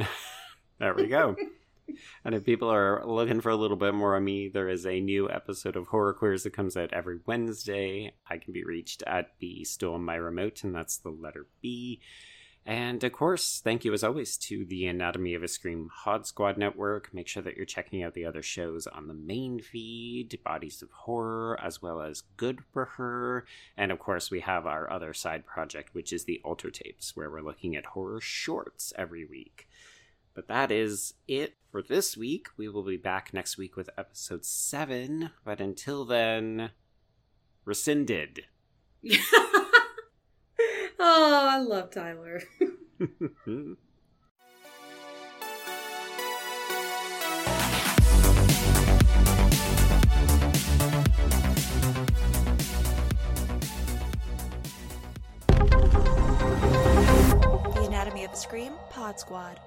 [0.79, 1.35] there we go.
[2.25, 5.01] And if people are looking for a little bit more of me, there is a
[5.01, 8.13] new episode of Horror Queers that comes out every Wednesday.
[8.29, 12.01] I can be reached at B Stole My Remote, and that's the letter B.
[12.69, 16.59] And of course, thank you as always to the Anatomy of a Scream Pod Squad
[16.59, 17.15] Network.
[17.15, 20.91] Make sure that you're checking out the other shows on the main feed, Bodies of
[20.91, 23.47] Horror, as well as Good for Her.
[23.77, 27.31] And of course, we have our other side project, which is the Alter Tapes, where
[27.31, 29.69] we're looking at horror shorts every week.
[30.37, 32.49] But that is it for this week.
[32.59, 35.31] We will be back next week with episode 7.
[35.47, 36.73] But until then,
[37.65, 38.43] rescinded.
[41.01, 42.43] oh, I love Tyler.
[57.75, 59.61] The Anatomy of a Scream Pod Squad.